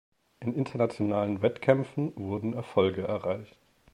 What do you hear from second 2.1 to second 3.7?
wurden Erfolge erreicht.